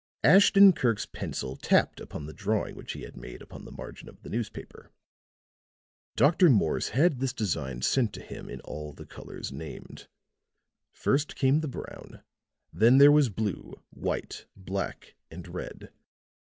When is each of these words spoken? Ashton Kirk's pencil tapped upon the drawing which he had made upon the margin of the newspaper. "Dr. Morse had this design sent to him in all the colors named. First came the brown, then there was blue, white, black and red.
Ashton 0.23 0.73
Kirk's 0.73 1.05
pencil 1.05 1.55
tapped 1.55 1.99
upon 1.99 2.25
the 2.25 2.33
drawing 2.33 2.73
which 2.75 2.93
he 2.93 3.01
had 3.03 3.15
made 3.15 3.39
upon 3.43 3.65
the 3.65 3.71
margin 3.71 4.09
of 4.09 4.23
the 4.23 4.31
newspaper. 4.31 4.89
"Dr. 6.15 6.49
Morse 6.49 6.87
had 6.89 7.19
this 7.19 7.33
design 7.33 7.83
sent 7.83 8.11
to 8.13 8.21
him 8.23 8.49
in 8.49 8.61
all 8.61 8.93
the 8.93 9.05
colors 9.05 9.51
named. 9.51 10.07
First 10.91 11.35
came 11.35 11.59
the 11.61 11.67
brown, 11.67 12.23
then 12.73 12.97
there 12.97 13.11
was 13.11 13.29
blue, 13.29 13.75
white, 13.91 14.47
black 14.55 15.13
and 15.29 15.47
red. 15.47 15.91